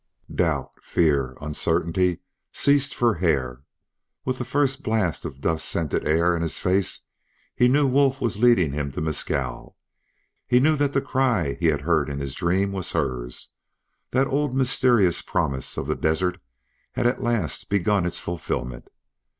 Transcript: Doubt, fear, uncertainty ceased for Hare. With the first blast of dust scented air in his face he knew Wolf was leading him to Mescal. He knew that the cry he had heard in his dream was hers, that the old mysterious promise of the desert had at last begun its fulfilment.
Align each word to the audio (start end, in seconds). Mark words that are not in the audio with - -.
Doubt, 0.33 0.71
fear, 0.81 1.37
uncertainty 1.41 2.21
ceased 2.51 2.95
for 2.95 3.13
Hare. 3.13 3.61
With 4.25 4.39
the 4.39 4.43
first 4.45 4.81
blast 4.81 5.25
of 5.25 5.41
dust 5.41 5.63
scented 5.69 6.07
air 6.07 6.35
in 6.35 6.41
his 6.41 6.57
face 6.57 7.01
he 7.55 7.67
knew 7.67 7.85
Wolf 7.85 8.19
was 8.19 8.39
leading 8.39 8.71
him 8.71 8.91
to 8.93 8.99
Mescal. 9.01 9.77
He 10.47 10.59
knew 10.59 10.75
that 10.75 10.93
the 10.93 11.01
cry 11.01 11.53
he 11.59 11.67
had 11.67 11.81
heard 11.81 12.09
in 12.09 12.17
his 12.17 12.33
dream 12.33 12.71
was 12.71 12.93
hers, 12.93 13.49
that 14.09 14.23
the 14.23 14.29
old 14.31 14.55
mysterious 14.55 15.21
promise 15.21 15.77
of 15.77 15.85
the 15.85 15.93
desert 15.95 16.39
had 16.93 17.05
at 17.05 17.21
last 17.21 17.69
begun 17.69 18.03
its 18.07 18.17
fulfilment. 18.17 18.87